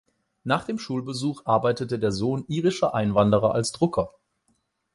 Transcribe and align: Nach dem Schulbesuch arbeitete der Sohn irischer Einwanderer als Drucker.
Nach 0.43 0.63
dem 0.65 0.79
Schulbesuch 0.79 1.43
arbeitete 1.45 1.99
der 1.99 2.11
Sohn 2.11 2.43
irischer 2.47 2.95
Einwanderer 2.95 3.53
als 3.53 3.71
Drucker. 3.71 4.09